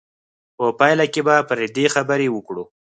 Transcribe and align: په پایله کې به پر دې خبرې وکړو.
په 0.57 0.65
پایله 0.79 1.05
کې 1.13 1.21
به 1.27 1.35
پر 1.49 1.59
دې 1.75 1.85
خبرې 1.95 2.27
وکړو. 2.31 2.63